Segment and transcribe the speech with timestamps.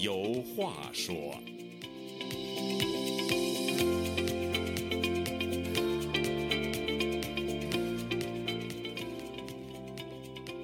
[0.00, 1.14] 有话说。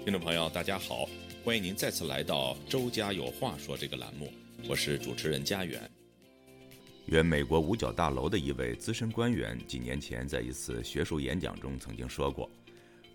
[0.02, 1.06] 听众朋友，大家好，
[1.44, 4.32] 欢迎您再次来到《周家有话说》这个栏目，
[4.66, 5.82] 我是主持人家园。
[7.04, 12.50] 原美国五角大楼的一位资深官员几年前在一次学术演讲中曾经说过。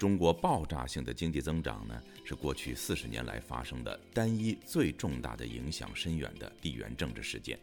[0.02, 7.60] 中国爆炸性的经济增长呢，是过去四十年来发生的单一最重大的、影响深远的地缘政治事件。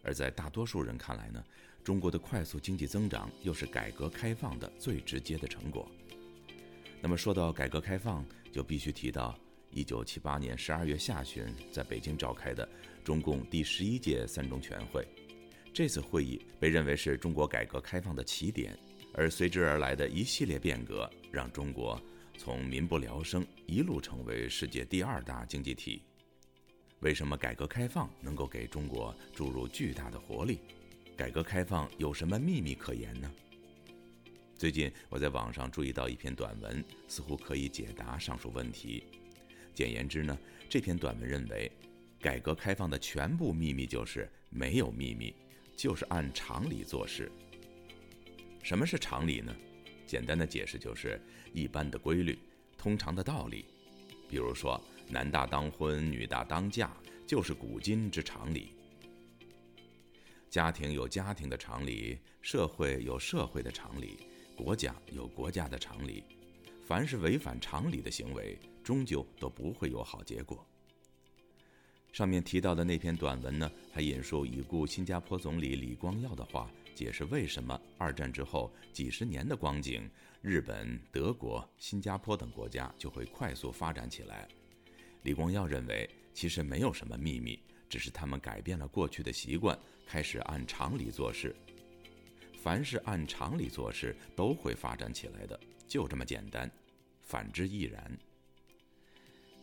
[0.00, 1.44] 而在大多数人看来呢，
[1.82, 5.90] 中国的快速经济增长又是改革开放的最直接的成果。
[7.00, 9.36] 那么说到改革开放，就必须提到
[9.72, 12.68] 一九七八年十二月下旬在北京召开的
[13.02, 15.04] 中共第十一届三中全会。
[15.72, 18.78] 这次会议被认为是中国改革开放的起点。
[19.14, 22.00] 而随之而来的一系列变革，让中国
[22.36, 26.02] 从民不聊生一路成为世界第二大经济体。
[27.00, 30.58] 为什么改革开放能够给中国注入巨大的活力？
[31.16, 33.30] 改革开放有什么秘密可言呢？
[34.56, 39.04] 最近我在网上注意到一篇短文，似乎可以解答上述问题。
[39.74, 40.36] 简言之呢，
[40.68, 41.70] 这篇短文认为，
[42.20, 45.34] 改革开放的全部秘密就是没有秘密，
[45.76, 47.30] 就是按常理做事。
[48.64, 49.54] 什么是常理呢？
[50.06, 51.20] 简单的解释就是
[51.52, 52.38] 一般的规律、
[52.78, 53.66] 通常的道理。
[54.26, 56.90] 比如说，男大当婚，女大当嫁，
[57.26, 58.72] 就是古今之常理。
[60.48, 64.16] 家庭有家庭的常理，社会有社会的常理，
[64.56, 66.24] 国家有国家的常理。
[66.86, 70.66] 凡是违反常理的行为，终究都不会有好结果。
[72.12, 76.70] 上面提到的那篇短文呢，还引述已故新加坡总理李光耀的话。
[76.94, 80.08] 解释为什么二战之后几十年的光景，
[80.40, 84.48] 日本、德国、新加坡等国家就会快速发展起来。
[85.22, 87.58] 李光耀认为，其实没有什么秘密，
[87.88, 91.54] 只是他们改变了过去的习惯，开始按常理做事。
[92.62, 96.70] 凡是按常理做事，都会发展起来的，就这么简单。
[97.22, 98.18] 反之亦然。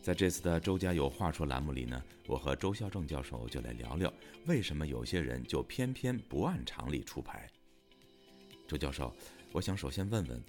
[0.02, 4.12] 在这次的周家有话说栏目里呢，我和周孝正教授就来聊聊，
[4.46, 7.48] 为什么有些人就偏偏不按常理出牌。
[8.66, 9.14] 周教授，
[9.52, 10.42] 我想首先问问，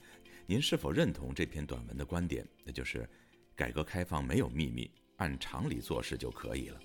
[0.47, 2.43] 您是否认同这篇短文的观点？
[2.65, 3.07] 那就是，
[3.55, 6.79] 改革开放没有秘密，按常理做事就可以了。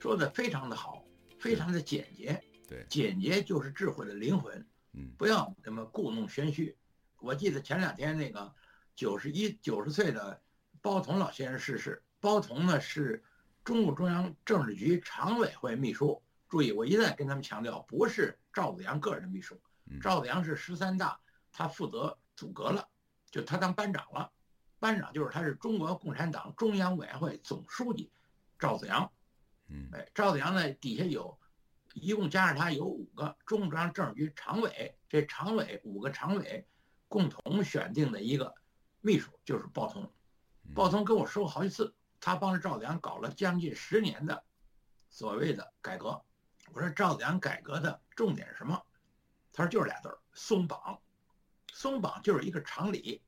[0.00, 1.04] 说的非常的好，
[1.38, 2.42] 非常的简洁。
[2.68, 4.66] 对，简洁就是智慧的灵魂。
[4.94, 6.76] 嗯，不要那么故弄玄虚。
[7.20, 8.52] 我记得前两天那个
[8.96, 10.40] 九十一九十岁的。
[10.84, 12.02] 包同老先生逝世。
[12.20, 13.24] 包同呢是
[13.64, 16.22] 中共中央政治局常委会秘书。
[16.46, 19.58] 注意，我一再跟他们强调，不是赵子阳个人的秘书。
[20.02, 21.18] 赵子阳是十三大，
[21.50, 22.86] 他负责组阁了，
[23.30, 24.30] 就他当班长了。
[24.78, 28.12] 班长就是他是中国共产党中央委员会总书记
[28.58, 29.10] 赵子阳。
[29.68, 31.38] 嗯，哎，赵子阳呢底下有，
[31.94, 34.94] 一共加上他有五个中共中央政治局常委。
[35.08, 36.66] 这常委五个常委
[37.08, 38.54] 共同选定的一个
[39.00, 40.12] 秘书就是包同。
[40.72, 44.44] 鲍通跟我说过好几次，他帮着赵子阳搞了将近十年的
[45.10, 46.22] 所谓的改革。
[46.72, 48.82] 我说赵子阳改革的重点是什么？
[49.52, 50.98] 他说就是俩字儿：松绑。
[51.72, 53.22] 松绑就是一个常理，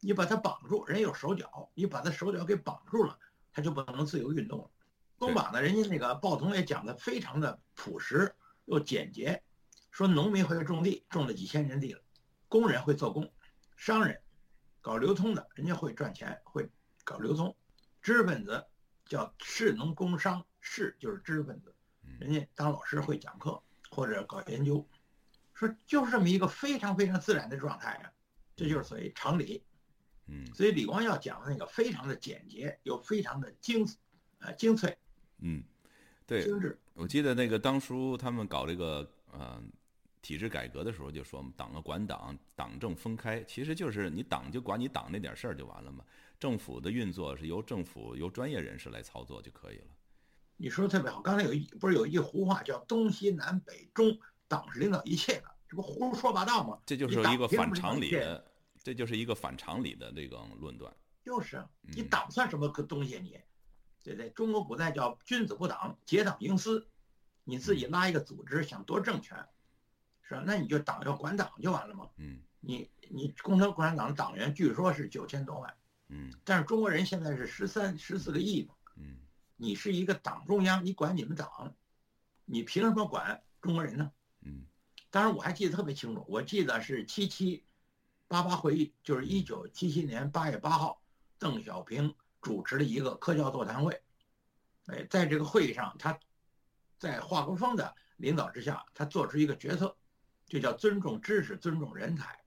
[0.00, 3.18] 你把他绑住，人有手脚，你把他手脚给绑住了，
[3.52, 4.70] 他就不能自由运动了。
[5.18, 8.34] 松绑呢，人家那个鲍同也讲的非常的朴实
[8.64, 9.42] 又简洁，
[9.90, 12.00] 说农民会种地，种了几千年地了；
[12.48, 13.32] 工人会做工，
[13.76, 14.20] 商人。
[14.86, 16.70] 搞流通的，人家会赚钱，会
[17.02, 17.56] 搞流通。
[18.00, 18.64] 知识分子
[19.04, 21.74] 叫士农工商，士就是知识分子，
[22.20, 23.60] 人家当老师会讲课
[23.90, 24.88] 或者搞研究，
[25.54, 28.12] 说就是这么一个非常非常自然的状态啊，
[28.54, 29.60] 这就是所谓常理。
[30.28, 33.84] 嗯，所以李光耀讲的那个非常的简洁，又非常的精，
[34.38, 34.96] 呃，精粹。
[35.38, 35.64] 嗯，
[36.28, 36.78] 对，精致。
[36.94, 39.68] 我记得那个当初他们搞这个，嗯。
[40.26, 46.04] 体制改革的时候就说党啊管党，党政分开，其实就是你党就管你党那点事儿就完了嘛。
[46.36, 49.86] 政府的运作是由政府由专业人士来操作就可以了。
[50.56, 54.18] 你说的特别好，刚才有一不是有一句胡话叫东西南北中，
[54.48, 56.76] 党是领导一切的，这不胡说八道吗？
[56.84, 58.44] 这就是一个反常理的，
[58.82, 60.92] 这就是一个反常理的这个论断。
[61.24, 63.20] 就是你党算什么个东西？
[63.20, 63.38] 你，
[64.02, 64.28] 对不对？
[64.30, 66.84] 中国古代叫君子不党，结党营私，
[67.44, 69.46] 你自己拉一个组织想夺政权。
[70.28, 70.42] 是吧？
[70.44, 72.08] 那你就党要管党就完了嘛？
[72.16, 75.74] 嗯，你你共产共产党党员据说是九千多万，
[76.08, 79.18] 嗯，但是中国人现在是十三十四个亿嘛，嗯，
[79.56, 81.74] 你是一个党中央，你管你们党，
[82.44, 84.10] 你凭什么管中国人呢？
[84.42, 84.66] 嗯，
[85.10, 87.64] 当然我还记得特别清楚，我记得是七七
[88.26, 91.00] 八八会议，就是一九七七年八月八号，
[91.38, 92.12] 邓小平
[92.42, 94.02] 主持了一个科教座谈会，
[94.86, 96.18] 哎，在这个会议上，他
[96.98, 99.96] 在华国锋的领导之下，他做出一个决策，
[100.46, 102.38] 就叫尊重知识、尊重人才。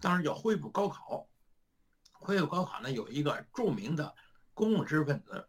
[0.00, 1.28] 当时叫恢复高考。
[2.12, 4.14] 恢复高考呢，有一个著名的
[4.54, 5.48] 公共知识分子，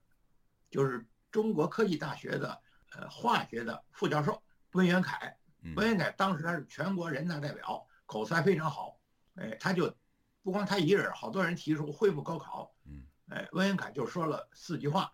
[0.69, 2.62] 就是中国科技大学的
[2.92, 4.44] 呃化学的副教授
[4.74, 5.36] 温元凯。
[5.75, 9.00] 温元凯当时他是全国人大代表，口才非常好。
[9.36, 9.95] 哎，他就
[10.44, 12.75] 不光他一人，好多人提出恢复高考。
[12.86, 15.12] 嗯哎，温元凯就说了四句话，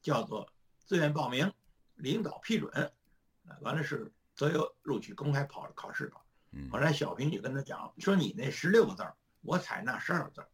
[0.00, 1.52] 叫做自愿报名、
[1.96, 2.92] 领导批准，
[3.60, 4.10] 完了是
[4.48, 6.20] 择优录取、公开考考试吧。
[6.72, 10.48] 后来小平就跟他讲说：“你那十六个字儿，我采纳十二个字儿。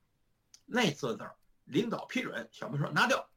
[0.65, 3.31] 那四个字儿，领导批准。”小平说：“拿掉。”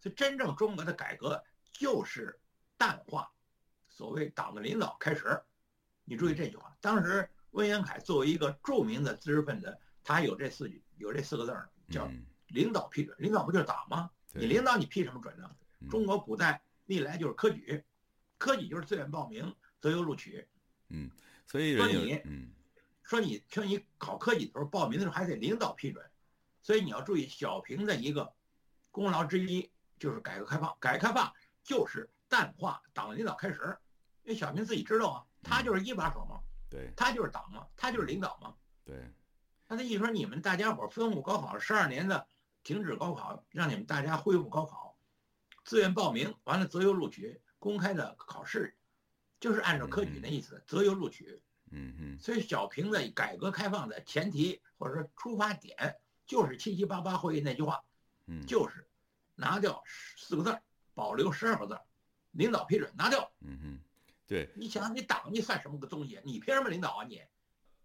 [0.00, 2.40] 所以真正中国的改革就是
[2.76, 3.30] 淡化
[3.88, 5.40] 所谓党的领导开始。
[6.04, 6.74] 你注意这句话。
[6.80, 12.10] 当时温元凯作为一个著名的知识分子，他有这四句，有这四个字儿叫。
[12.48, 14.10] 领导批准，领导不就是党吗？
[14.34, 15.50] 你领导你批什么准呢？
[15.88, 17.82] 中国古代历来就是科举，
[18.36, 20.48] 科举就是自愿报名，择优录取。
[20.88, 21.10] 嗯，
[21.46, 22.50] 所以说你，嗯，
[23.02, 26.02] 说你说你考科举的时候报名的时候还得领导批准，
[26.62, 28.32] 所以你要注意小平的一个
[28.90, 31.30] 功劳之一就是改革开放，改革开放
[31.62, 33.76] 就是淡化党领导开始，
[34.22, 36.40] 因为小平自己知道啊，他就是一把手嘛，
[36.70, 39.12] 对，他就是党嘛，他就是领导嘛，对，
[39.68, 42.26] 他的意思说你们大家伙分复高考十二年的。
[42.64, 44.96] 停止高考，让你们大家恢复高考，
[45.64, 48.76] 自愿报名，完了择优录取，公开的考试，
[49.42, 51.42] 就是按照科举那意思，择优录取。
[51.72, 52.18] 嗯嗯。
[52.20, 57.82] 所以小平的改革开放的前提或者说出发点，就是七七八八会议那句话，
[58.28, 58.86] 嗯，就是
[59.34, 59.82] 拿掉
[60.16, 60.62] 四个字儿，
[60.94, 61.82] 保留十二个字儿，
[62.30, 63.28] 领导批准拿掉。
[63.40, 63.78] 嗯嗯，
[64.28, 64.48] 对。
[64.54, 66.20] 你想，你党你算什么个东西？
[66.24, 67.20] 你凭什么领导啊你？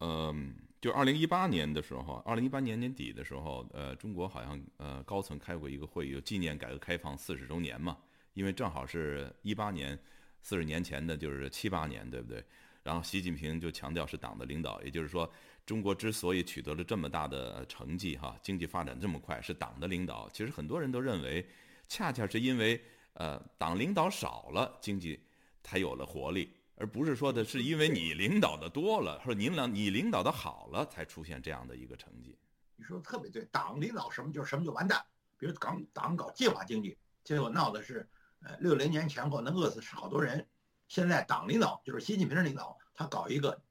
[0.01, 0.55] 嗯。
[0.79, 7.97] 就二零一八年的时候，二零一八年年底的时候，呃，中国好像呃高层开过一个会议，就纪念改革开放四十周年嘛，
[8.35, 9.97] 因为正好是一八年，
[10.41, 12.43] 四十年前的就是七八年，对不对？
[12.83, 15.29] 然后习近平就强调是党的领导，也就是说，
[15.65, 20.29] 中国之所以取得了这么大的成绩，哈，经济发展这么快，是党的领导。
[20.31, 21.45] 其实很多人都认为，
[21.89, 22.81] 恰恰是因为
[23.13, 25.19] 呃党领导少了，经济
[25.61, 26.53] 才有了活力。
[26.79, 32.37] 而不是说的是因为你领导的多了，说您领你领导的好了，才出现这样的一个成绩。
[32.75, 35.03] 你说的特别对，党领导什么就什么就完蛋。
[35.39, 38.07] 比如党党搞计划经济，结果闹的是，
[38.41, 40.47] 呃，六零年前后能饿死好多人。
[40.87, 43.61] 现在党领导就是习近平领导，他搞一个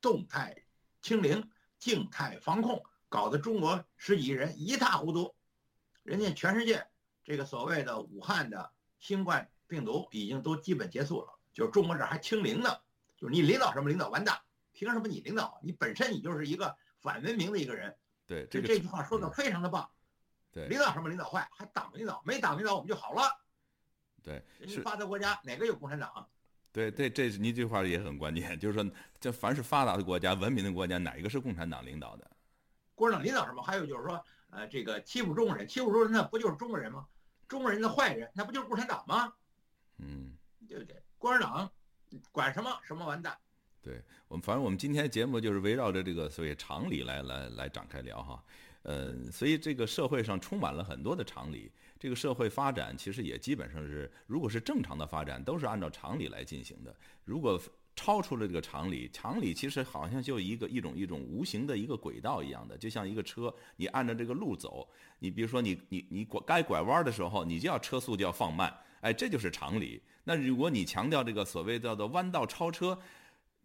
[0.00, 0.64] 动态
[1.00, 5.34] 清零、静态防控，搞得中国十几亿人一塌糊涂。
[6.02, 6.86] 人家全世界
[7.24, 11.38] 这个所谓的武汉的新冠病毒已经都基本结束了。
[11.52, 12.76] 就是中国这还清零呢，
[13.16, 14.38] 就是你领导什么领导完蛋，
[14.72, 15.58] 凭什么你领导？
[15.62, 17.96] 你本身你就是一个反文明的一个人。
[18.26, 19.88] 对，这这句话说的非常的棒。
[20.52, 23.22] 对，领导什么领导坏，还党领导没党领导我们就好了。
[24.28, 26.28] 对，是发达国家哪个有共产党？
[26.70, 32.30] 对对，这是您这句话也很关键，就是说这凡是发达的国家、文明的国家，哪一个是共产党领导的？
[32.94, 33.62] 共产党领导什么？
[33.62, 37.06] 还有就是说，呃，这个欺负中国人，欺负中国人那不就是中国人吗？
[37.48, 39.32] 中国人的坏人那不就是共产党吗？
[39.96, 40.36] 嗯，
[40.68, 41.02] 对不对？
[41.16, 41.70] 共产党
[42.30, 43.36] 管什么什么完蛋？
[43.80, 48.44] 对我们，反正我们今天节目就是围绕着这个所谓常理来来来展开聊哈。
[48.82, 51.70] 呃，所以这个社会上充满了很多的常理。
[51.98, 56.94] 这个社会发展其实也基本上是，如果是正常的发展，都是按照常理来进行的。
[57.24, 57.60] 如果
[57.96, 68.72] 超出了这个常理，常理其实好像就一个一种一种无形的一个轨道一样的，就像一个车，你按照这个路走，你比如说你你你拐该拐弯的时候，你就要车速就要放慢。
[69.00, 70.00] 哎，这就是常理。
[70.22, 72.96] 那如果你强调这个所谓叫做弯道超车，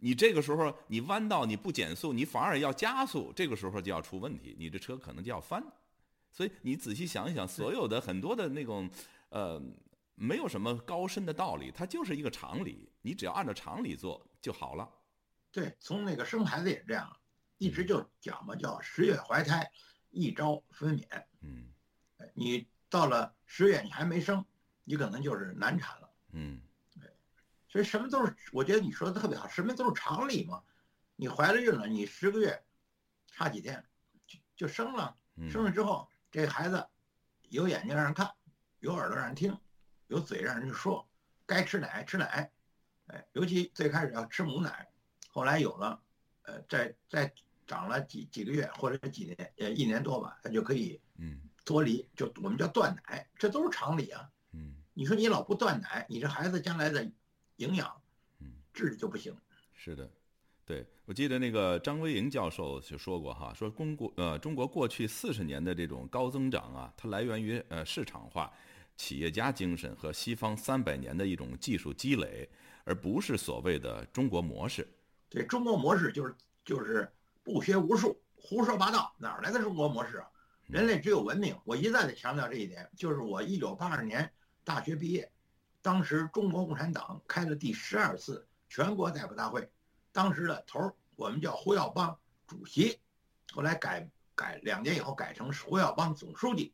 [0.04, 5.64] 你这个时候你弯道你不减速，你反而要加速，这个时候就要出问题，你这车可能就要翻。
[6.30, 8.90] 所以你仔细想一想，所有的很多的那种，
[9.30, 9.58] 呃，
[10.14, 14.86] 没有什么高深的道理，它就是一个常理，你只要按照常理做就好了。
[15.50, 17.10] 对，从那个生孩子也是这样，
[17.56, 19.70] 一直就讲嘛，叫十月怀胎，
[20.10, 21.24] 一朝分娩。
[21.40, 21.72] 嗯，
[22.34, 24.44] 你到了十月你还没生。
[24.86, 26.73] 你可能就是难产了，嗯，对，
[27.74, 30.62] 所以什么都是，我觉得你说的特别好，什么都是常理嘛。
[31.16, 32.64] 你怀了孕了，你十个月，
[33.32, 33.84] 差几天，
[34.28, 35.16] 就就生了，
[35.50, 36.86] 生了之后，这孩子
[37.48, 38.30] 有眼睛让人看，
[38.78, 39.58] 有耳朵让人听，
[40.06, 41.04] 有嘴让人说，
[41.46, 42.48] 该吃奶吃奶，
[43.08, 44.88] 哎，尤其最开始要吃母奶，
[45.26, 46.00] 后来有了，
[46.42, 47.34] 呃，再再
[47.66, 54.30] 长了几几个月或者几年，呃，一年多吧，他就可以，嗯，脱离，就我们叫断奶，这都是常理啊。
[54.52, 57.10] 嗯，你说你老不断奶，你这孩子将来的
[57.56, 57.90] 营养，
[58.40, 59.34] 嗯，智力就不行。
[59.72, 60.10] 是的，
[60.64, 68.52] 对我记得那个张维迎教授就说过哈，说中国呃中国过去四十年的这种高增长啊，它来源于呃市场化，
[68.96, 72.48] 企业家精神和西方三百年的一种技术积累，
[72.84, 74.88] 而不是所谓的中国模式。
[75.28, 76.34] 对中国模式就是
[76.64, 77.10] 就是
[77.42, 80.28] 不学无术，胡说八道，哪来的中国模式啊？
[80.66, 81.54] 人类只有文明。
[81.64, 84.32] 我一再的强调这一点，就是我一九八二年
[84.64, 85.30] 大学毕业，
[85.84, 89.70] 当时中国共产党开了第十二次全国代表大会，
[90.12, 92.98] 当时的头儿我们叫胡耀邦主席，
[93.52, 96.72] 后来改改两年以后改成胡耀邦总书记。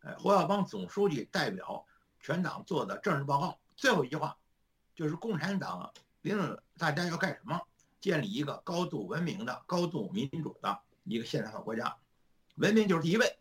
[0.00, 1.86] 哎，胡耀邦总书记代表
[2.18, 4.36] 全党做的政治报告，最后一句话
[4.92, 7.60] 就是共产党领导大家要干什么？
[8.00, 11.96] 建立一个高度文明的、高度民主的一个现代化国家，
[12.56, 13.38] 文明就是第一位。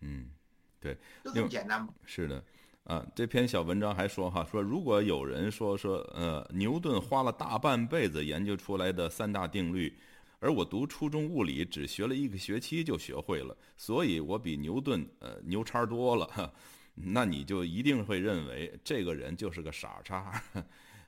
[0.00, 0.30] 嗯，
[0.78, 1.92] 对，就这么简单吗？
[2.06, 2.44] 是的，
[2.90, 9.96] 啊，这篇小文章还说哈，说如果有人说说，呃，牛顿花了大半辈子研究出来的三大定律。
[10.40, 16.52] 而我读初中物理只学了一个学期就学会了，所以我比牛顿呃牛叉多了，
[16.96, 20.42] 那你就一定会认为这个人就是个傻叉，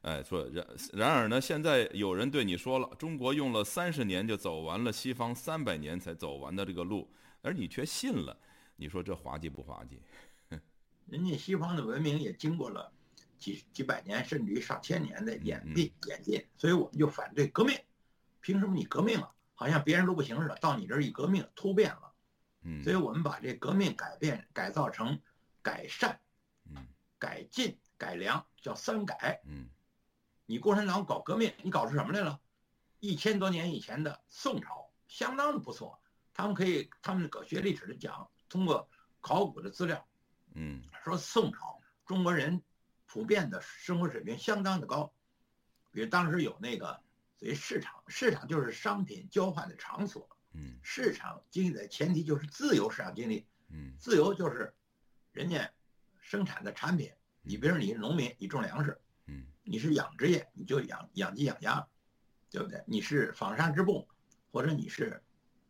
[0.02, 7.10] 哎，说然然而呢，现在有人对你说了，中国用了三十年就走完了西方三百年才走完的这个路，
[7.40, 8.36] 而你却信了，
[8.76, 9.98] 你说这滑稽不滑稽？
[11.12, 12.90] 人家西方的文明也经过了
[13.38, 17.78] 几几百年甚至于上千年的演变演进，所以我们就反对革命。
[18.40, 20.54] 凭什么你革命了，好像别人都不行似的？
[20.56, 22.14] 到你这儿一革命，突变了。
[22.62, 25.20] 嗯，所以我们把这革命改变改造成
[25.60, 26.18] 改善、
[26.64, 26.86] 嗯，
[27.18, 29.42] 改进、改良，叫三改。
[29.44, 29.68] 嗯，
[30.46, 32.40] 你共产党搞革命，你搞出什么来了？
[33.00, 36.00] 一千多年以前的宋朝相当的不错，
[36.32, 38.88] 他们可以，他们搞学历史的讲，通过
[39.20, 40.08] 考古的资料，
[40.54, 42.62] 嗯，说宋朝中国人
[43.06, 45.12] 普遍的生活水平相当的高，
[45.90, 47.00] 比如当时有那个。
[47.38, 50.28] 所以市场，市场就是商品交换的场所。
[50.52, 53.44] 嗯，市场经济的前提就是自由市场经济。
[53.68, 54.72] 嗯，自由就是
[55.32, 55.68] 人家
[56.20, 57.10] 生产的产品。
[57.42, 58.96] 你比如你是农民，你种粮食。
[59.26, 61.84] 嗯，你是养殖业，你就养养鸡养鸭，
[62.48, 62.80] 对不对？
[62.86, 64.08] 你是纺纱织布，
[64.52, 65.20] 或者你是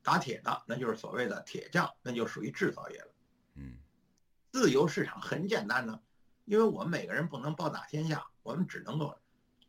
[0.03, 3.15] 打铁的，那就是所谓的铁匠，那就属于制造业了。
[3.55, 3.79] 嗯，
[4.53, 5.99] 自由市场很简单呢，
[6.45, 9.19] 因为我们每个人不能包打天下，我们只能够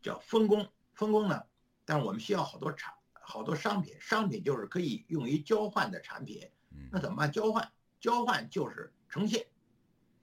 [0.01, 0.67] 叫分工。
[0.93, 1.41] 分工呢？
[1.85, 6.51] 但是我们需要好多产，好多商品，商品就是可以用于交换的产品。
[6.91, 7.31] 那怎么办？
[7.31, 7.71] 交换，
[8.01, 9.45] 交换就是诚信，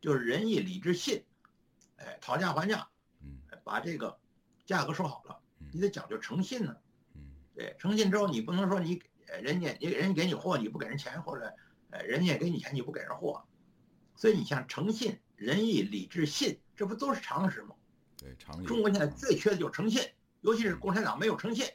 [0.00, 1.24] 就是仁义礼智信，
[1.96, 2.86] 哎，讨价还价，
[3.22, 4.20] 嗯，把这个
[4.66, 5.40] 价格说好了，
[5.72, 6.76] 你得讲究诚信呢。
[7.14, 7.22] 嗯，
[7.54, 9.02] 对，诚信之后你不能说你
[9.42, 11.52] 人家你人家给你货你不给人钱，或者
[11.88, 13.42] 呃人家给你钱你不给人货，
[14.20, 17.74] 所以你像诚信、仁义、礼智信，这不都是常识吗？
[18.18, 20.02] 对，常识中国现在最缺的就是诚信。
[20.42, 21.66] 尤其是共产党没有诚信，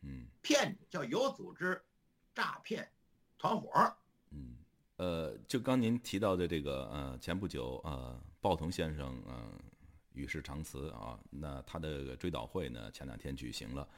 [0.00, 1.78] 嗯，骗叫有组织
[2.34, 2.86] 诈骗
[3.38, 3.70] 团伙
[4.30, 4.56] 嗯，
[4.96, 9.58] 呃，就刚您提到的这个，呃，前不久，呃，鲍腾先生，嗯，
[10.14, 13.88] 与世长辞啊，那他的追悼会呢，前两天举行了，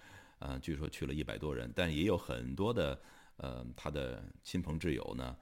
[0.40, 3.00] 呃，据说去了一百多人，但也有很多的，
[3.36, 5.36] 呃，他的亲朋挚友呢，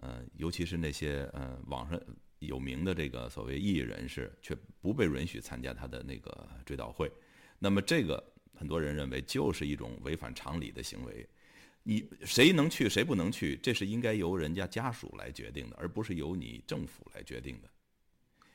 [0.00, 2.00] 呃，尤其是那些，呃，网上
[2.38, 7.12] 有名的这个所谓异议人士，却不被允许参加他的那个追悼会。
[7.58, 11.28] 那么这个很多人认为就是一种违反常理的行为，
[11.82, 17.68] 你谁能去谁不能去，这是应该由人家家属来决定的，而不是由你政府来决定的。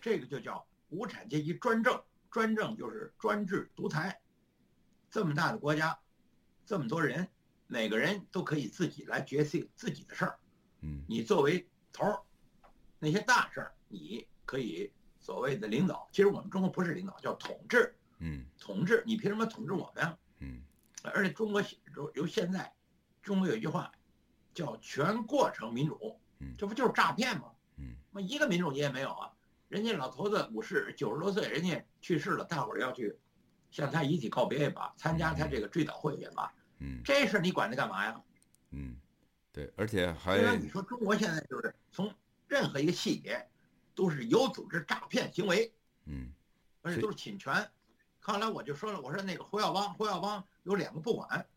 [0.01, 4.19] 这个就叫无产阶级专政，专政就是专制独裁。
[5.11, 5.97] 这么大的国家，
[6.65, 7.27] 这么多人，
[7.67, 10.39] 每个人都可以自己来决定自己的事儿。
[10.85, 12.21] 嗯，你作为头儿，
[12.99, 17.95] 那些大事儿你可以所谓的领导，其实我们中国不是领导，叫统治。
[18.19, 20.17] 嗯，统治你凭什么统治我们呀？
[20.39, 20.61] 嗯，
[21.03, 21.61] 而且中国
[21.95, 22.71] 由由现在，
[23.23, 23.91] 中国有一句话，
[24.53, 26.19] 叫全过程民主。
[26.39, 27.51] 嗯，这不就是诈骗吗？
[27.77, 29.31] 嗯，那一个民主你也没有啊？
[29.67, 33.17] 人家老头子五十九十多岁，人家去世了，大伙儿要去
[33.71, 36.53] 向他遗体告别也罢，参加他这个追悼会也罢。
[36.79, 38.21] 嗯，这事你管他干嘛呀？
[38.71, 38.95] 嗯，
[39.55, 42.13] 对，而且还你说中国现在就是从
[42.45, 43.47] 任何一个细节，
[43.95, 45.73] 都是有组织诈骗行为。
[46.03, 46.29] 嗯，
[46.81, 47.65] 而且都是侵权。
[48.19, 51.47] 后来我就说了，我说那个胡耀邦，胡耀邦有两个不管。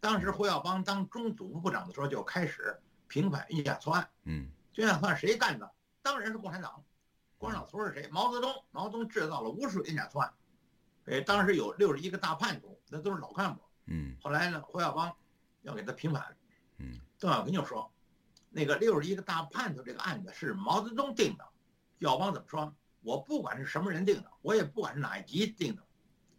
[0.00, 2.74] 当时胡耀邦当中组部长的时候，就开始
[3.06, 4.08] 平反印假错案。
[4.24, 5.70] 嗯，印假错案谁干的？
[6.00, 6.82] 当然是共产党。
[7.36, 8.08] 共产党头是谁？
[8.10, 8.50] 毛泽东。
[8.70, 10.32] 毛泽东制造了无数冤假错案。
[11.04, 13.60] 哎，当时有六十一个大叛徒，那都是老干部。
[13.88, 14.16] 嗯。
[14.22, 15.14] 后来呢，胡耀邦
[15.60, 16.34] 要给他平反。
[16.78, 16.98] 嗯。
[17.22, 17.88] 邓小平就说，
[18.50, 21.48] 那个六十一个大叛徒这个案子是毛泽东定的。
[21.98, 22.74] 耀邦怎么说？
[23.00, 25.82] 我不管是什么人定的，我也不管是哪一级定的。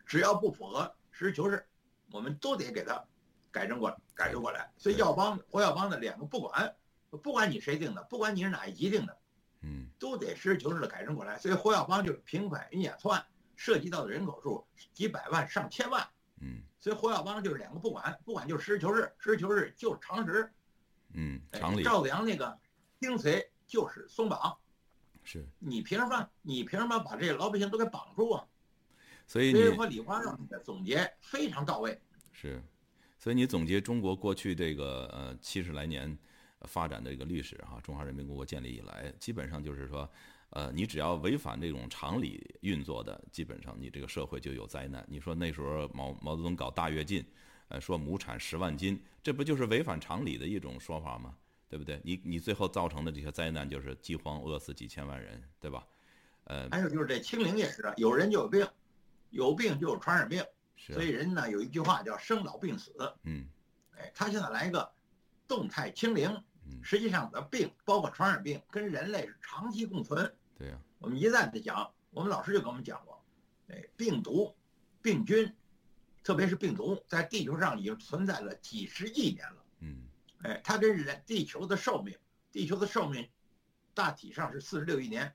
[0.06, 1.66] 只要不符合实事求是，
[2.12, 3.02] 我们都得给他
[3.50, 4.70] 改正过来、改正过来。
[4.78, 6.76] 所以耀邦、胡耀邦的两个不管，
[7.10, 9.18] 不管你谁定的，不管你是哪一级定的，
[9.62, 11.40] 嗯，都得实事求是的改正过来。
[11.40, 13.26] 所以胡耀邦就是平反云假错案，
[13.56, 16.06] 涉及到的人口数几百万上千万。
[16.42, 20.52] 嗯，所以胡耀邦就是两个不管，不管就是实事求是，实事求是就是常识。
[21.14, 21.84] 嗯，常理。
[21.84, 22.58] 赵子阳那个
[23.00, 24.58] 精髓就是松绑。
[25.24, 26.30] 是你凭什么？
[26.42, 28.46] 你凭什么把这些老百姓都给绑住啊？
[29.26, 31.98] 所以你说李华让的总结非常到位。
[32.34, 32.62] 是，
[33.18, 36.18] 所以你总结中国过去这个呃七十来年
[36.64, 40.10] 发展的这个历史哈，中华人民共和国建立以来，基本上就是说，
[40.50, 45.06] 呃，你只要违反这种常理运作的，基本上你这个社会就有灾难。
[45.08, 47.26] 你说那时候毛毛泽东搞大跃进，
[47.74, 51.36] 呃，说亩产十万斤，这不就是违反常理的一种说法吗？
[51.68, 52.00] 对不对？
[52.04, 55.84] 你你最后造成的这些灾难就是饥荒，饿死几千万人，对吧？
[56.44, 58.68] 呃，还有就是这清零也是，有人就有病，
[59.32, 60.46] 有病就有传染病，
[60.78, 62.94] 所以人呢有一句话叫生老病死。
[63.24, 63.48] 嗯，
[63.98, 64.88] 哎，他现在来一个
[65.48, 66.44] 动态清零，
[66.84, 70.32] 实际上的病包括传染病跟人类是长期共存。
[70.60, 73.20] 对呀，我们一再的讲，我们老师就跟我们讲过，
[73.70, 74.56] 哎，病毒、
[75.02, 75.52] 病菌，
[76.24, 79.66] 特别是病毒，在地球上已经存在了几十亿年了。
[79.80, 80.04] 嗯。
[80.44, 82.18] 哎，它跟人地球的寿命，
[82.52, 83.30] 地球的寿命
[83.94, 85.34] 大体上是四十六亿年，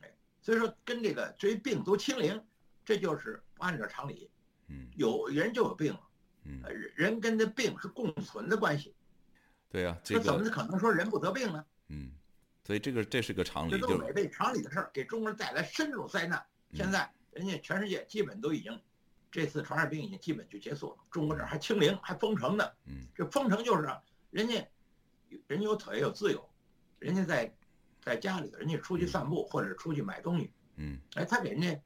[0.00, 2.42] 哎，所以说跟这个至于病毒清零，
[2.82, 4.30] 这就是不按照常理，
[4.68, 6.00] 嗯，有人就有病了，
[6.44, 6.62] 嗯，
[6.94, 8.94] 人跟这病是共存的关系，
[9.68, 11.66] 对呀，这个怎么可能说人不得病呢？
[11.88, 12.12] 嗯，
[12.64, 16.42] 所以这个这是个常理，这都违背常理的事儿，给中国人带来深重灾难。
[16.72, 18.80] 现在人家全世界基本都已经，
[19.36, 23.86] 这次传染病已经基本就结束了，中国这儿还清零还封城呢，嗯，这封城就是。
[24.30, 24.54] 人家，
[25.46, 26.46] 人家有腿有自由，
[26.98, 27.54] 人家在，
[28.02, 31.80] 在家里头，人家出去散步或者出去买东西，嗯，哎，他给人家，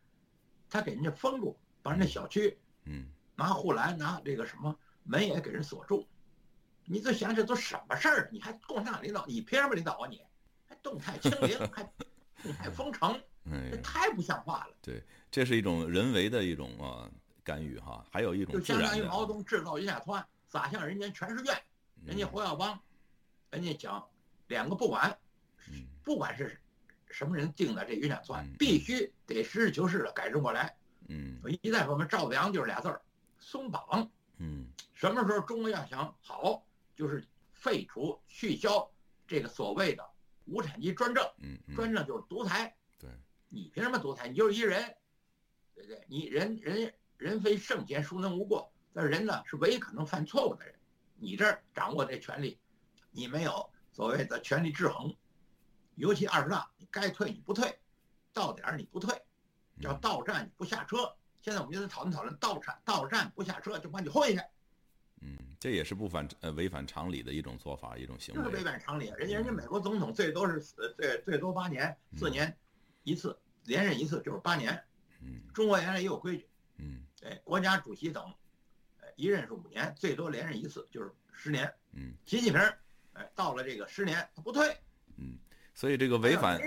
[0.69, 6.09] 他给人家封住，把人家小区，嗯，拿护栏拿这个什么门也给人锁住，
[6.87, 8.29] 你就想这都什么事儿？
[8.33, 10.09] 你还共产党领导，你凭什么领导啊？
[10.09, 10.21] 你
[10.67, 11.85] 还动态清零，还
[12.43, 13.21] 动态封城，
[13.71, 14.75] 这太不像话了。
[14.83, 17.09] 对，这是一种人为的一种啊
[17.51, 21.63] 干预哈，还有一种就相当于毛泽东制造一下错案，撒向人间全是怨。
[22.07, 22.81] 人家胡耀邦，
[23.51, 24.09] 人家讲
[24.47, 25.19] 两个不管，
[26.05, 26.61] 不管是
[27.11, 30.77] 什么人定的这云假错案，必须得实事求是的改正过来。
[31.09, 33.03] 嗯，我一再说，我们赵子阳就是俩字儿，
[33.41, 34.09] 松绑。
[34.37, 38.89] 嗯，什么时候中国要想好，就是废除、取消
[39.27, 40.09] 这个所谓的
[40.45, 41.29] 无产阶级专政。
[41.43, 42.73] 嗯，专政就是独裁。
[42.97, 43.11] 对，
[43.49, 44.29] 你凭什么独裁？
[44.29, 44.95] 你就是一人，
[45.75, 46.01] 对不对？
[46.07, 48.73] 你人人人非圣贤，孰能无过？
[48.93, 50.75] 但是人呢，是唯一可能犯错误的人。
[51.17, 52.59] 你这儿掌握这权力，
[53.11, 55.15] 你没有所谓的权力制衡，
[55.97, 57.79] 尤其二十大，你该退你不退，
[58.33, 59.15] 到点儿你不退，
[59.81, 61.15] 叫到站你不下车。
[61.43, 64.49] 现在我们就在讨论讨论到站到站不下车就把你混下去。
[65.21, 68.43] 嗯，这也是不反呃违反常理的一种做法，一种行为。
[68.43, 70.59] 就是违反常理，人家人家美国总统最多是
[70.97, 72.57] 最最多八年，四年
[73.05, 74.83] 一次，连任一次就是八年。
[75.21, 76.49] 嗯，中国原来也有规矩。
[76.79, 78.25] 嗯，哎，国家主席等。
[79.17, 81.71] 一任是五年，最多连任一次，就是十年。
[81.93, 82.61] 嗯，习近平，
[83.13, 84.75] 哎，到了这个十年，他不退。
[85.17, 85.37] 嗯，
[85.75, 86.59] 所以这个违反，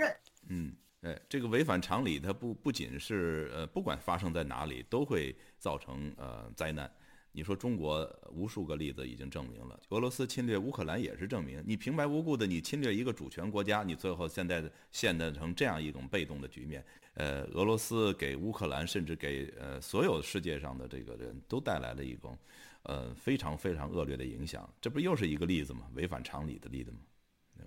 [0.48, 6.88] 嗯，哎，这个违反常理，它不不仅是呃，不管发生在哪里，都会造成呃灾难。
[7.36, 16.84] 你说中国无数个例子已经证明了，俄罗斯侵略乌克兰也是证明，你平白无故的你侵略一个主权国家，你最后现在现在成这样一种被动的局面。
[17.14, 22.38] 呃，俄罗斯给乌克兰，甚至给呃所有世界上的这个人都带来了一种
[22.84, 24.72] 呃非常非常恶劣的影响。
[24.80, 25.88] 这不又是一个例子吗？
[25.94, 26.98] 违反常理的例子吗？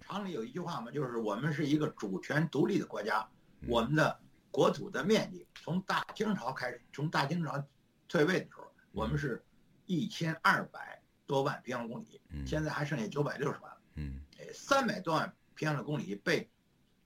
[0.08, 3.28] 常理有一句话嘛，就是我们是一个主权独立的国家，
[3.68, 4.18] 我们的
[4.50, 7.62] 国土的面积从大清朝开始，从大清朝
[8.08, 9.44] 退位的时候，我们是。
[9.88, 13.72] 一千二百多万平方公里，现在还剩下九百六十万。
[13.96, 14.22] 嗯，
[14.54, 16.48] 三百多万平方公里被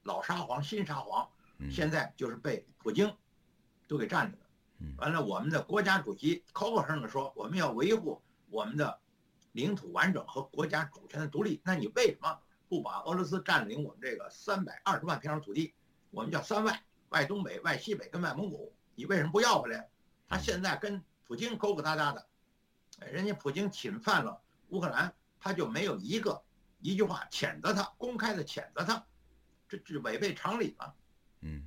[0.03, 1.29] 老沙皇、新沙皇，
[1.71, 3.15] 现在就是被普京
[3.87, 4.45] 都给占着了。
[4.97, 8.99] 完了，我们的国家主席口口声声说我们要维护我们的
[9.51, 15.73] 领土完整和国家主权的独立，那你为什么不把俄罗斯占领我们这个三百二十万平方土地？
[16.09, 19.87] 我们叫三外，外东北、外西北跟外蒙古，你为什么不要回来？
[20.27, 22.27] 他现在跟普京勾勾搭搭的。
[23.09, 26.41] 人家普京侵犯了乌克兰，他就没有一个
[26.79, 29.03] 一句话谴责他，公开的谴责他，
[29.67, 30.93] 这这违背常理吗？
[31.41, 31.63] 嗯，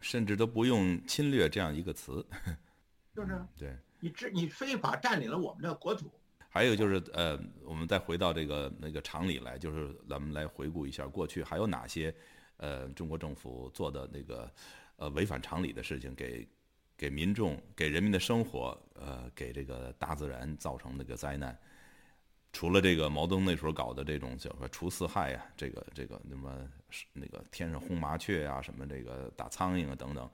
[0.00, 2.24] 甚至都不用侵略这样一个词，
[3.14, 6.12] 就是对，你这你非法占领了我们的国土。
[6.48, 12.14] 还有就是呃，我们再回到这个那个常理来，就是咱们来回顾一下过去还有哪些
[12.58, 14.52] 呃中国政府做的那个
[14.96, 16.46] 呃违反常理的事情给。
[16.96, 21.58] 给民众、给人民的生活，呃，给这个大自然造成那个灾难，
[22.52, 26.68] 除了这个毛泽东那时候搞的这种叫什么除四害呀，这个这个什么
[27.12, 30.30] 那个天上轰麻雀啊，什么这个打苍蝇啊等等，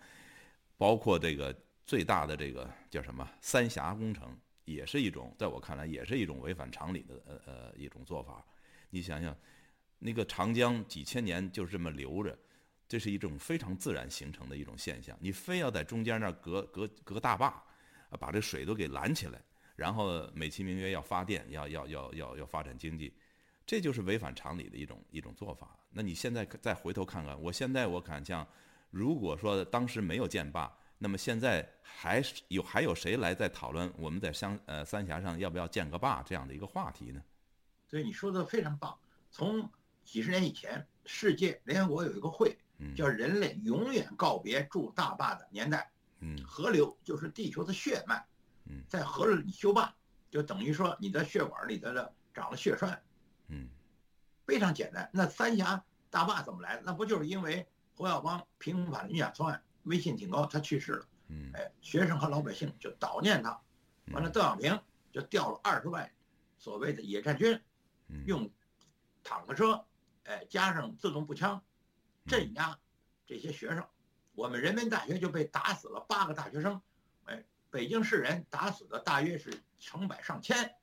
[0.77, 1.55] 包括这个
[1.87, 8.45] 最大的这个叫什么三峡工程，也是一种在我看来也是一种违反常理的呃呃一种做法。
[8.91, 9.35] 你想想，
[9.99, 12.39] 那个长江几千年就是这么流着，
[12.91, 17.63] 这是一种非常自然形成的一种现象，你非要在中间那儿隔隔隔大坝，
[18.19, 19.41] 把这水都给拦起来。
[19.77, 23.15] 然后美其名曰要发电，要要要要要发展经济，
[23.65, 25.79] 这就是违反常理的一种一种做法。
[25.93, 28.45] 那你现在再回头看看，我现在我看像，
[28.91, 37.23] 如果说当时没有建坝，那么现在还是有还有谁来在讨论我们在三呃三峡上要不要建个坝这样的一个话题呢？
[37.89, 38.99] 对，你说的非常棒。
[39.31, 39.71] 从
[40.05, 42.59] 几十年以前，世界联合国有一个会，
[42.97, 45.91] 叫“人类永远告别筑大坝的年代”。
[46.21, 48.25] 嗯，河流就是地球的血脉。
[48.89, 49.93] 在河里修坝，
[50.31, 53.03] 就等于说你的血管里头的长了血栓，
[53.49, 53.69] 嗯，
[54.47, 55.11] 非常简单。
[55.13, 56.83] 那三峡大坝怎么来的？
[56.87, 57.67] 那不就是因为
[57.97, 63.61] 胡耀邦平反了假错案，威信挺高，他去世了，嗯，哎，学生和老百姓就悼念他，
[64.13, 66.09] 完了邓小平就调了二十万
[66.57, 67.61] 所谓的野战军，
[68.25, 68.49] 用
[69.25, 69.85] 坦克车，
[70.25, 71.61] 哎，加上自动步枪，
[72.31, 72.79] 镇压
[73.27, 73.85] 这些学生，
[74.35, 76.81] 我们人民大学就被打死了八个大学生，
[77.25, 77.45] 哎。
[77.73, 80.75] 北京市人打死的大约是成百上千，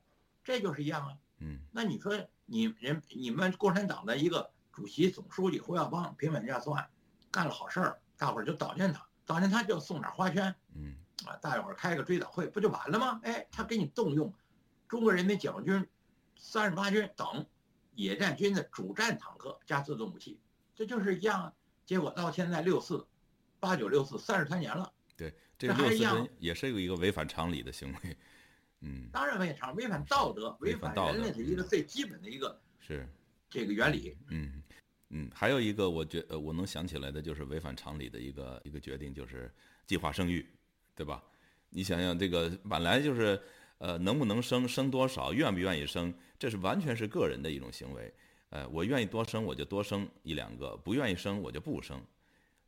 [0.42, 1.18] 这就是一样啊。
[1.40, 6.90] 嗯，那你说你人你们共产党的一个主席总书记胡耀邦平反假作案，
[7.30, 13.20] 干了好事儿，大伙儿就悼念他，悼念他就送点花圈，嗯，啊，大伙儿开个追悼会不就完了吗？
[13.24, 14.34] 哎，他给你动用
[14.88, 15.90] 中国人民解放军
[16.38, 17.46] 三十八军等
[17.96, 20.40] 野战军的主战坦克加自动武器，
[20.78, 21.54] 这就是一样啊。
[21.88, 23.04] 结果到现在六四
[23.60, 24.94] 八九六四三十三年了。
[25.16, 28.18] 对，这个六四人也是有一个违反常理的行为，
[28.82, 33.10] 嗯，当然违反常，违反道德，违反人类的一个最基本的一个是
[33.50, 34.16] 这个原理。
[34.30, 34.62] 嗯
[35.10, 39.52] 嗯，还有一个我觉呃我能想起来的就是违反常理的一个一个决定，就是
[39.88, 40.46] 计划生育，
[40.94, 41.24] 对吧？
[41.70, 43.42] 你想想这个本来就是
[43.80, 48.14] 呃能不能生，生多少，愿不愿意生，这是完全是个人的一种行为。
[48.50, 52.02] 呃，我愿意多生我就多生一两个，不愿意生我就不生。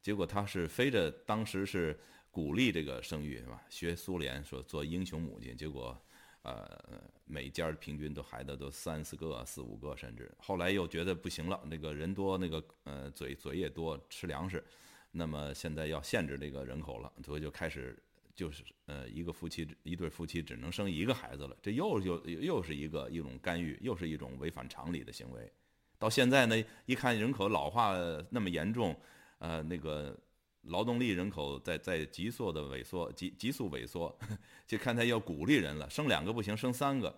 [0.02, 2.00] 结果他是非着当时是。
[2.32, 3.60] 鼓励这个生育是吧？
[3.70, 6.00] 学苏联说做英雄母亲，结果，
[6.44, 6.80] 呃，
[7.26, 14.64] 每家平均都孩子都三四个、四五个，甚至后来又觉得不行了，那个人多，那个呃嘴嘴也多，吃粮食，
[15.10, 17.98] 那么现在要限制这个人口了，所以就开始
[18.36, 25.52] 就是呃一个夫妻一对夫妻只能生一个孩子了，这又又又是一个一种干预，又是一种违反常理的行为。
[26.00, 26.56] 到现在呢，
[26.88, 27.94] 一看人口老化
[28.32, 29.00] 那么严重，
[29.38, 30.18] 呃，那个。
[30.64, 34.16] 劳动力人口在在急速的萎缩，急急速萎缩，
[34.68, 37.18] 就看他要鼓励人了，生两个不行，生三个，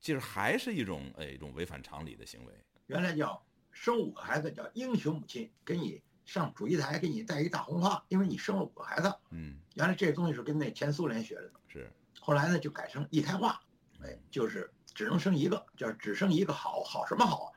[0.00, 2.52] 就是还是一种哎一种违反常理的行为。
[2.88, 3.40] 原来叫
[3.70, 9.14] 生五个孩子叫英雄母亲，给你上主席台给你戴一大红花，因为你生了五个孩子。
[9.30, 11.50] 嗯，原来这东西是跟那前苏联学的。
[11.68, 11.88] 是。
[12.20, 13.62] 后来呢就改成一胎化，
[14.02, 17.52] 哎，就是只能生一个，叫只生一个好好什么好？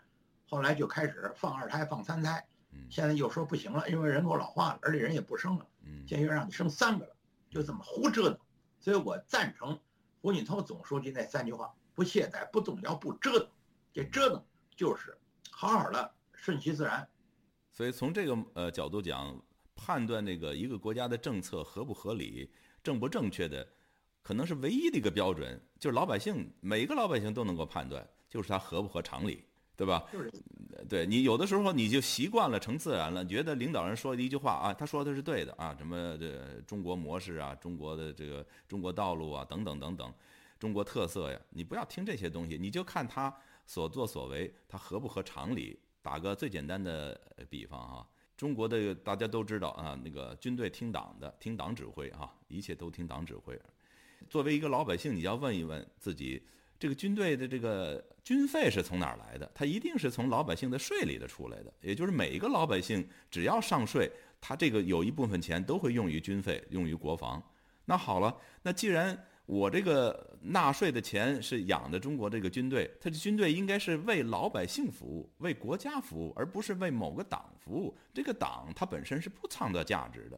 [0.47, 2.45] 后来就开始放二胎，放三胎。
[2.89, 5.67] 现在又说不行了，因为人口老化了，而且人也不生了。
[5.83, 7.15] 嗯，现在又让你生三个了，
[7.49, 8.39] 就这么胡折腾。
[8.79, 9.79] 所以我赞成
[10.21, 13.47] 胡锦涛总书记那三句话：不懈怠、不动摇、不折腾。
[13.93, 14.43] 这折腾
[14.75, 15.15] 就是
[15.51, 17.07] 好好的顺其自然。
[17.71, 19.39] 所以从这个呃角度讲，
[19.75, 22.51] 判断那个一个国家的政策合不合理、
[22.83, 23.67] 正不正确的，
[24.21, 29.45] 可能是唯一的一个标准，就是老百姓每个老百姓都能够判断，就是它合不合常理。
[29.75, 30.03] 对吧？
[30.87, 40.13] 对你有的时候你就习惯了，成自然了，觉得领导人说的一句话啊，他说的是对的啊，什么这中国模式啊，中国的这个中国道路啊，等等等等，
[40.59, 43.33] 中国特色呀，你不要听这些东西，你就看他
[43.65, 45.79] 所作所为，他合不合常理。
[46.01, 48.05] 打个最简单的比方啊，
[48.35, 53.59] 中国的大家都知道啊，那个军队听党的，听党指挥啊，一切都听党指挥。
[54.29, 56.45] 作为一个老百姓，你要问一问自己。
[56.83, 59.49] 这个军队的这个军费是从哪儿来的？
[59.55, 61.73] 它一定是从老百姓的税里的出来的。
[61.79, 67.41] 也就是每一个老百姓只要上税，他这个有一部分钱都会用于军费，用于国防。
[67.85, 77.97] 那好了，那既然我这个纳税的钱是养的中国这个军队，他的军队应该是为老百姓服务，为国家服务，而不是为某个党服务。
[78.13, 80.37] 这个党它本身是不创造价值的。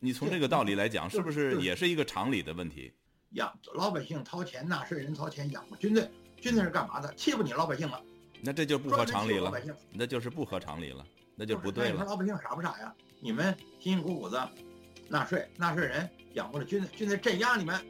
[0.00, 2.92] 你从这个道理来讲，是不是也是一个常理的问题？
[3.34, 7.12] 养老百姓掏钱，纳税人掏钱养活军队，军队是干嘛的？
[7.14, 8.00] 欺负你老百姓了，
[8.42, 9.52] 那这就不合常理了。
[9.92, 11.04] 那就是不合常理了，
[11.36, 11.92] 那就不对了。
[11.92, 12.94] 你们老百姓傻不傻呀？
[13.20, 14.48] 你们辛辛苦苦的
[15.08, 17.80] 纳税，纳税人养活了军队，军队镇压你们，